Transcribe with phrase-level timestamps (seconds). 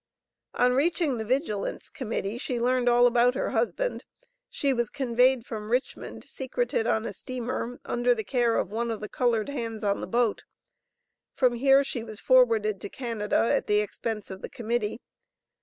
[0.55, 4.03] On reaching the Vigilance Committee she learned all about her husband.
[4.49, 8.99] She was conveyed from Richmond secreted on a steamer under the care of one of
[8.99, 10.43] the colored hands on the boat.
[11.35, 14.99] From here she was forwarded to Canada at the expense of the Committee.